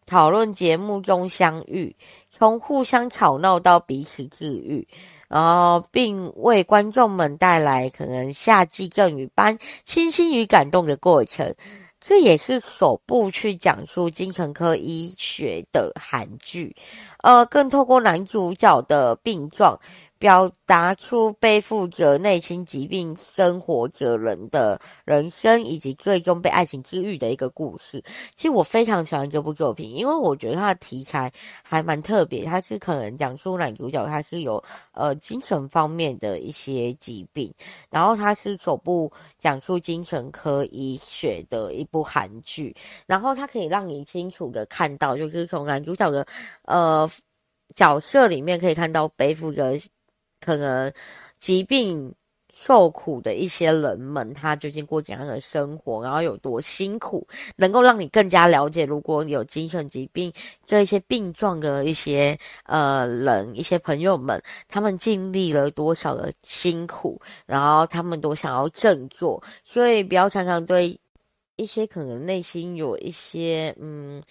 [0.05, 1.93] 讨论节目中相遇，
[2.29, 4.87] 从互相吵闹到彼此治愈。
[5.31, 11.55] 然后，并为观众们带来可能夏季阵雨般清新与感动的过程。
[12.01, 16.75] 这也是首部去讲述精神科医学的韩剧，
[17.21, 19.79] 呃，更透过男主角的病状。
[20.21, 27.99] 表达出背负着内心疾病生活着人的人生，以及最终被爱情治愈的一个故事。
[28.35, 31.31] 其实我非常喜欢这部作品，因为我觉得它的题材
[31.63, 32.45] 还蛮特别。
[32.45, 37.51] 它是可能讲述男主角他是有呃精神方面的一些疾病，
[37.89, 42.75] 然后它是首部讲述精神科医学的一部韩剧，
[43.07, 46.23] 然后它可以让你清楚的看到，就是从男主角的
[46.65, 47.09] 呃。
[47.73, 49.71] 角色里面可以看到背负着
[50.43, 50.91] 可能
[51.39, 52.13] 疾病。
[52.53, 57.25] 受苦的一些人们，他究竟过怎样的生活，然后有多辛苦，
[57.55, 60.29] 能够让你更加了解，如果有精神疾病
[60.65, 70.99] 这一些病状的一些呃人，一些朋友们，他们经历了多少的辛苦，然后他们都想要振作，所以不要常常对
[71.55, 74.21] 一些可能内心有一些嗯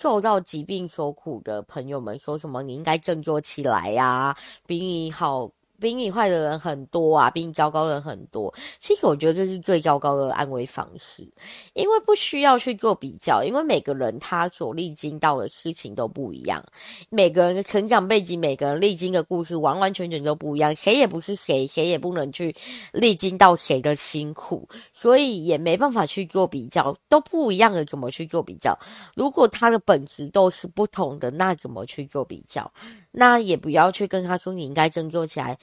[0.00, 4.34] 受到疾病所苦的朋友们说什么，你应该振作起来呀，
[4.66, 5.50] 比你好。
[5.80, 8.52] 比你坏的人很多啊，比你糟糕的人很多。
[8.78, 11.26] 其实我觉得这是最糟糕的安慰方式，
[11.74, 16.62] 因为不需要去做比较，因为每个人他所历经到的事情都不一样，
[17.08, 22.54] 每个人的成长背景，每个人历经的故事完完全全都不一样，谁也不是谁，谁也不能去
[22.92, 28.78] 历经到谁的辛苦，所以也没办法去做比较，都不一样的，怎么去做比较？
[29.14, 32.70] 如果他的本质都是不同的，那怎么去做比较？
[33.10, 35.58] 那也不要去跟他说你应该振作起来。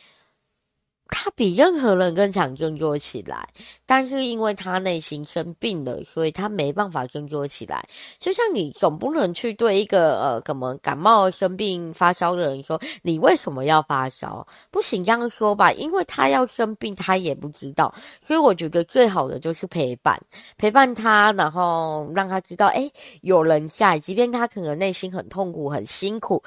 [1.10, 3.48] 他比任何人更想振作起来，
[3.86, 7.88] 但是因为他内心生病了，所以他没办法振作起来。
[8.20, 14.46] 就像你总不能去对一个呃，可能感冒生病发烧的人说，你为什么要发烧？
[14.70, 17.96] 不行这样说吧，因为他要生病，他也不知道。
[18.20, 20.22] 所以我觉得最好的就是陪伴，
[20.58, 22.92] 陪伴他，然后让他知道，诶，
[23.22, 26.44] 有人在，即便他可能内心很痛苦、很辛苦，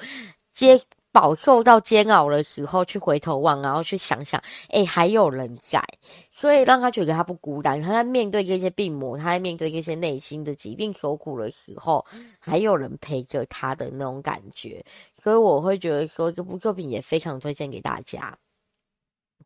[0.51, 0.81] 接。
[1.13, 5.83] 饱受到煎熬的时候，去回头望，然后去想想，诶，还有人在，
[6.29, 7.81] 所以让他觉得他不孤单。
[7.81, 12.05] 他在面对这些病魔，他在面对这些内心的疾病所苦的时候，
[12.39, 14.81] 还有人陪着他的那种感觉。
[15.11, 18.33] 所以我会觉得说，这部作品也非常推荐给大家。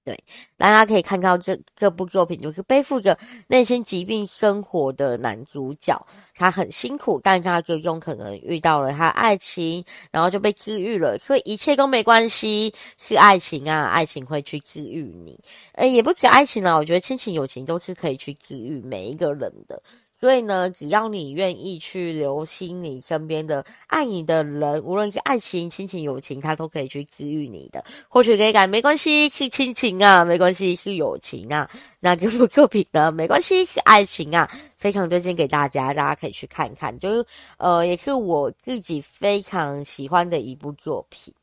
[0.06, 0.24] 对，
[0.56, 6.00] 大家可以看到这这部作品，就是背负着内心疾病生活的男主角，
[6.36, 15.40] 他很辛苦，但他最终可能遇到了他爱情，然后就被治愈了，所以一切都没关系，是爱情啊，爱情会去治愈你，
[15.74, 19.82] 诶，也不止爱情啦，我觉得亲情、友情都是可以去治愈每一个人的。
[20.18, 27.84] 所以呢，只要你愿意去留心你身边的爱你的人，无论是爱情、亲情、友情，他都可以去治愈你的。
[28.08, 31.70] 或许可以改，没关系，是亲情啊，没关系，是友情啊。
[32.00, 36.98] 那这部作品呢，没关系，是爱情啊，非常推荐给大家，大家可以去看看。
[36.98, 37.26] 就是
[37.58, 41.34] 呃，也是我自己非常喜欢的一部作品。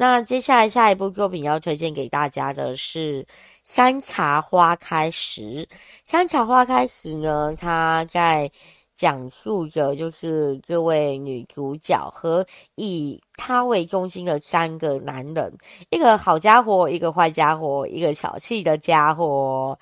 [0.00, 3.24] 那接下来下一部作品要推荐给大家的是
[3.64, 5.42] 《山茶花开时》。
[6.04, 8.48] 《山茶花开时》呢，它在
[8.94, 12.46] 讲述着就是这位女主角和
[12.76, 15.58] 以她为中心的三个男人，
[15.90, 19.76] 一个好家伙，一个坏家伙，一个小气的家伙。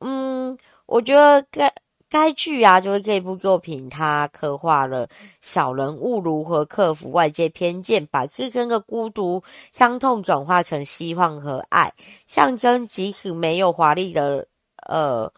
[0.00, 0.54] 嗯，
[0.84, 1.72] 我觉得该。
[2.12, 5.08] 该剧啊，就是这部作品，它刻画了
[5.40, 9.42] 小人物如何克服外界偏见，把自身的孤独、
[9.72, 11.94] 伤痛转化成希望和爱，
[12.26, 14.46] 象征即使没有华丽的
[14.86, 15.32] 呃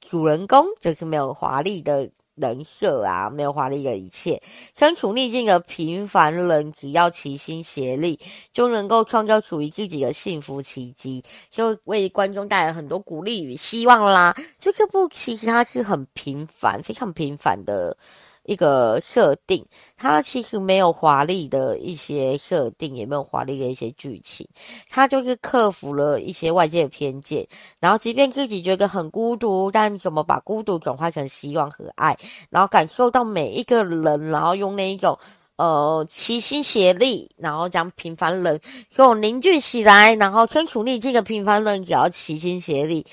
[0.00, 2.10] 主人公，就是没有华丽的。
[2.40, 4.40] 人设啊，没有华丽的一切，
[4.74, 8.18] 身处逆境的平凡人，只要齐心协力，
[8.52, 14.34] 就能够创造属于自己的幸福奇迹，就为观众带来很多鼓励与希望啦。
[14.58, 17.96] 就这部其实它是很平凡，非常平凡的。
[18.44, 19.64] 一个设定，
[19.96, 24.48] 它其实没有华丽的一些设定，也没有华丽的一些剧情，
[24.88, 27.46] 它就是克服了一些外界的偏见，
[27.80, 32.16] 然后即便自己觉得很孤独，但怎么把孤独转化成希望和爱，
[32.48, 35.18] 然后感受到每一个人，然后用那一种
[35.56, 43.06] 呃齐心协力，然后将平凡人所有凝聚起来，然后身处逆境的平凡人只要齐心协力。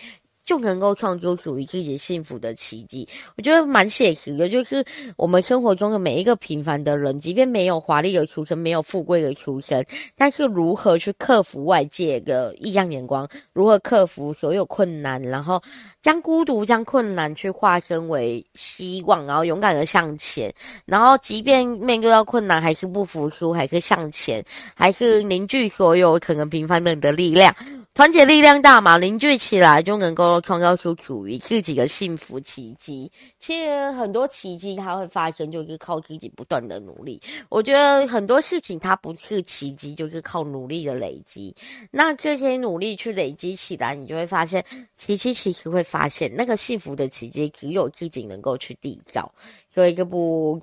[0.48, 4.48] 就能够创造属于自己幸福的奇迹，我觉得蛮写实的。
[4.48, 4.84] 就是
[5.18, 9.86] 我们生活中的每一个平凡的人，即便没有华丽的出身，没有富贵的出身，
[10.16, 15.62] 但是如何去克服外界的异样眼光，如何克服所有困难，然后
[16.08, 20.50] 将孤独、将困难去化身为希望，然后勇敢的向前，
[20.86, 24.42] 然后即便面对到困难，还是不服输，还是向前，
[24.74, 27.54] 还是凝聚所有可能平凡人的力量。
[27.94, 33.12] 团结力量大嘛，凝聚起来就能够创造出属于自己的幸福奇迹。
[33.40, 37.20] 其实很多奇迹它会发生，就是靠自己不断的努力。
[37.50, 41.56] 我觉得很多事情它不是奇迹，就是靠努力的累积。
[41.90, 44.64] 那这些努力去累积起来，你就会发现
[44.96, 49.34] 奇迹其实会发发现那个幸福的奇迹只有自己能够去缔造。
[49.68, 50.62] 所以这部。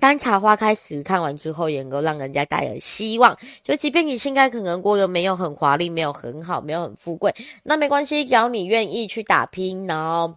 [0.00, 3.36] 山茶花开时，看完之后也能够让人家带来希望。
[3.62, 10.34] 就即便你现在可能过得没有很华丽，没有很好，没有很富贵，那没关系，只要你愿意去打拼，然后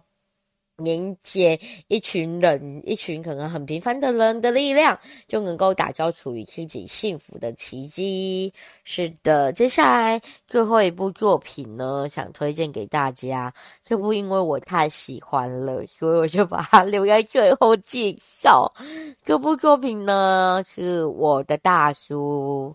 [0.76, 4.98] 凝结一群人，一群可能很平凡的人的力量，
[5.28, 8.52] 就能够打造属于自己幸福的奇迹。
[8.82, 13.54] 是的，接下来最后一部作品呢，想推荐给大家。
[13.82, 18.72] 这部因为我太喜欢了，所以我就把它留在最后介绍。
[19.22, 22.74] 这部作品呢，是我的大叔。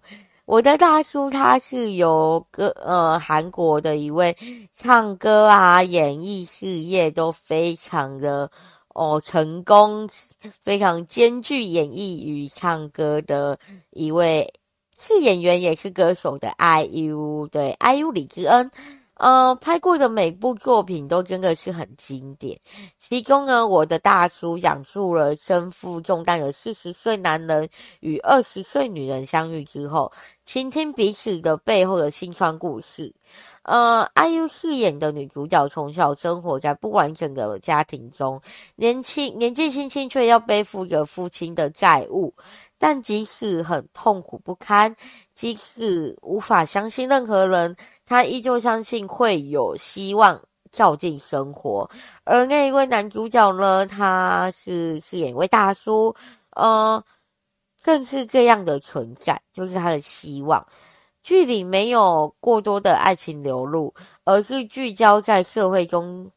[0.50, 4.36] 我的大叔，他是由歌呃韩国的一位
[4.74, 8.50] 唱歌啊、演艺事业都非常的
[8.96, 10.10] 哦成功，
[10.64, 13.60] 非常兼具演艺与唱歌的
[13.92, 14.52] 一位
[14.98, 18.72] 是演员也是歌手的 IU，对 IU 李智恩。
[19.20, 22.58] 呃，拍过的每部作品都真的是很经典。
[22.98, 27.68] 其中呢，我的大叔讲述了身负重担的四十岁男人
[28.00, 30.10] 与二十岁女人相遇之后，
[30.46, 33.14] 倾听彼此的背后的辛酸故事。
[33.64, 38.42] 呃，IU 饰演的女主角从小生活在不完整的家庭中，
[38.78, 42.34] 年轻年纪轻轻却要背负着父亲的债务。
[42.82, 44.96] 但即使很痛苦不堪，
[45.36, 47.76] 即使无法相信任何人，
[48.10, 50.42] 他依旧相信会有希望
[50.72, 51.88] 照进生活。
[52.24, 56.14] 而那一位男主角呢，他是饰演一位大叔，
[56.56, 57.02] 呃，
[57.78, 60.66] 正是这样的存在，就是他的希望。
[61.22, 63.94] 剧里没有过多的爱情流露，
[64.24, 66.32] 而是聚焦在社会中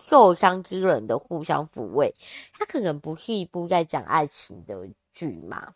[0.00, 2.14] 受伤之人的互相抚慰。
[2.52, 5.72] 他可能不是一部在讲爱情的剧嘛，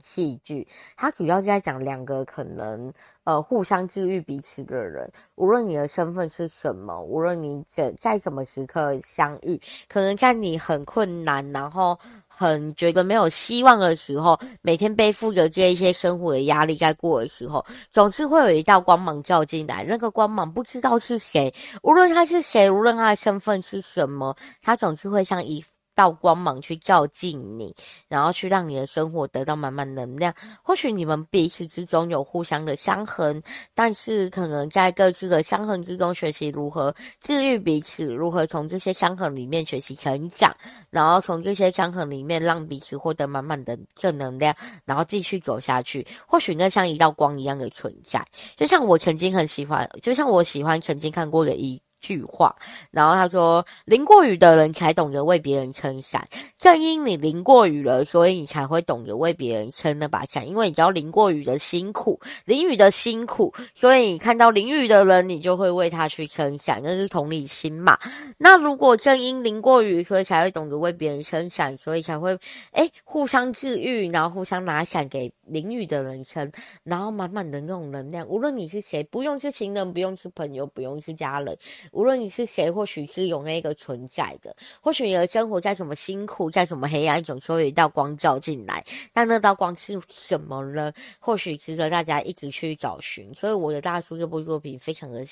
[0.00, 2.92] 戏剧，它主要是在讲两个可能
[3.24, 19.84] 呃互相治愈彼此的人，无论你的身份是什么，无论你在在什么时刻相遇，可能在你很困难，然后很觉得没有希望的时候，每天背负着这一些生活的压力在过的时候，总是会有一道光芒照进来。
[19.86, 25.64] 那个光芒不知道是谁，无论他是谁，无论他的身份是什么，他总是会像一。
[26.00, 27.74] 道光芒去照进你，
[28.08, 30.32] 然后去让你的生活得到满满能量。
[30.62, 33.42] 或许你们彼此之中有互相的伤痕，
[33.74, 40.56] 但是可能在各自的伤痕之中学习如何治愈彼此，如何从这些伤痕里面学习成长，
[40.88, 46.06] 然后从这些伤痕里面让彼此获得满满的正能量，然后继续走下去。
[46.26, 48.26] 或许那像一道光一样的存在，
[48.56, 52.54] 就像我曾经很喜欢，就像我喜欢曾经看过的一句话，
[52.90, 56.26] 然后他说：“淋过雨的人才懂得为别人撑伞，
[56.58, 60.48] 正因你淋过雨了，所以你才会懂得为别人撑那把伞。
[60.48, 67.98] 因为你知道淋过雨的辛苦，淋雨的辛苦，所以你看到淋雨的人，你就会为他去撑伞，那是同理心嘛。
[68.38, 72.36] 那如果正因淋过雨，所以才会懂得为别人撑伞，所以才会
[72.72, 76.50] 诶互相治愈，然后互相拿伞给淋雨的人生，
[76.82, 78.26] 然后满满的那种能量。
[78.28, 81.56] 无论你是谁，不用是情人，不用是朋友，不用是家人。”
[81.92, 88.84] 无论你是谁，或许是有那个存在的，或许你的生活再怎么辛苦，再怎么黑暗，总是有一道光照进来。
[89.12, 90.92] 但那道光是什么呢？
[91.18, 93.34] 或许值得大家一直去找寻。
[93.34, 95.24] 所以我的大叔这部作品非常的。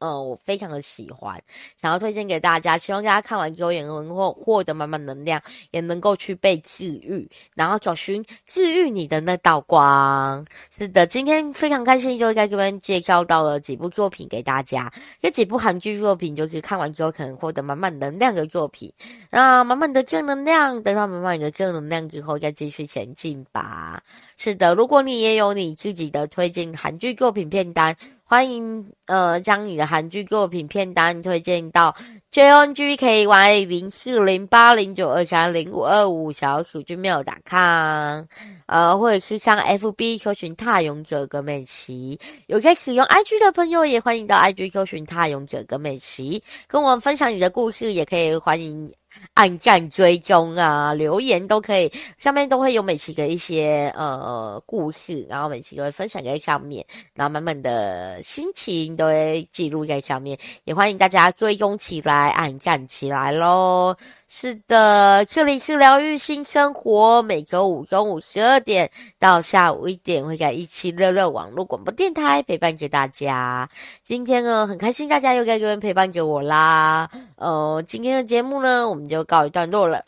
[0.00, 1.42] 嗯，我非常的喜欢，
[1.80, 5.42] 想要推荐给大家，希望大家看完之后也能够获得满满能量，
[5.72, 10.46] 也能够去被治愈，然后找寻治愈你的那道光。
[10.70, 14.92] 是的，今天非常开心，就在这边介绍到了几部作品给大家。
[15.18, 18.92] 这几部韩剧作品就是看完之后可能获得满满能量的作品，
[19.30, 24.00] 那满满的正能量，得到满满的正能量之后再继续前进吧。
[24.36, 27.96] 是的，如果你也有你自己的推荐韩剧作品片单。
[28.30, 31.96] 欢迎呃将你的韩剧作品片单推荐到
[32.30, 38.24] jongky 零四零八零九二三零五二五小鼠 gmail.com，
[38.66, 48.92] 呃或者是上 FB 搜寻踏勇者葛美琪，有在使用 IG 的朋友也欢迎到 IG 搜寻踏勇者葛美琪，跟我们分享你的故事，也可以欢迎。
[49.34, 63.96] 按赞、追踪啊，留言都可以，上面都会有美琪的一些呃故事，然后美琪都会分享在上面，然后满满的心情都会记录在上面，也欢迎大家追踪起来，按赞起来喽。
[64.30, 73.66] 是的，这里是疗愈新生活，每周五中午十二点到下午一点，会在一七六六网络广播电台陪伴着大家。
[74.02, 77.08] 今天呢，很开心大家又在这边陪伴着我啦。
[77.36, 80.04] 呃，今天的节目呢，我们就告一段落了。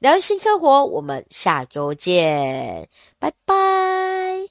[0.00, 2.88] 疗愈新生活，我们下周见，
[3.20, 4.49] 拜拜。